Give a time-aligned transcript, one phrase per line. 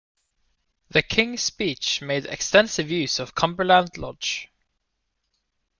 [0.89, 4.49] "The King's Speech" made extensive use of Cumberland Lodge.